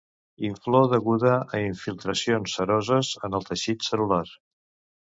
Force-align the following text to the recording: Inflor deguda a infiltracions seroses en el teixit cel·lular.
Inflor 0.47 0.87
deguda 0.93 1.35
a 1.35 1.61
infiltracions 1.65 2.59
seroses 2.61 3.13
en 3.31 3.41
el 3.43 3.49
teixit 3.53 3.89
cel·lular. 3.91 4.25